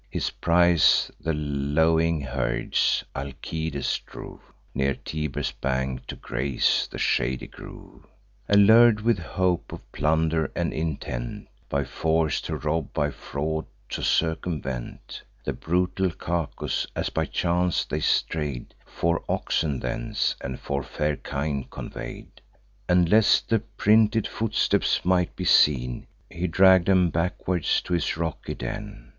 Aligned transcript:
His 0.09 0.31
prize, 0.31 1.11
the 1.19 1.35
lowing 1.35 2.21
herds, 2.21 3.03
Alcides 3.15 3.99
drove 3.99 4.39
Near 4.73 4.95
Tiber's 4.95 5.51
bank, 5.51 6.07
to 6.07 6.15
graze 6.15 6.87
the 6.91 6.97
shady 6.97 7.45
grove. 7.45 8.07
Allur'd 8.49 9.01
with 9.01 9.19
hope 9.19 9.71
of 9.71 9.91
plunder, 9.91 10.51
and 10.55 10.73
intent 10.73 11.49
By 11.69 11.83
force 11.83 12.41
to 12.45 12.57
rob, 12.57 12.91
by 12.93 13.11
fraud 13.11 13.67
to 13.89 14.01
circumvent, 14.01 15.21
The 15.45 15.53
brutal 15.53 16.09
Cacus, 16.09 16.87
as 16.95 17.11
by 17.11 17.25
chance 17.27 17.85
they 17.85 17.99
stray'd, 17.99 18.73
Four 18.87 19.23
oxen 19.29 19.81
thence, 19.81 20.35
and 20.43 20.59
four 20.59 20.81
fair 20.81 21.15
kine 21.15 21.65
convey'd; 21.69 22.41
And, 22.89 23.07
lest 23.07 23.49
the 23.49 23.59
printed 23.59 24.25
footsteps 24.27 25.01
might 25.05 25.35
be 25.35 25.45
seen, 25.45 26.07
He 26.27 26.47
dragg'd 26.47 26.89
'em 26.89 27.11
backwards 27.11 27.81
to 27.83 27.93
his 27.93 28.17
rocky 28.17 28.55
den. 28.55 29.09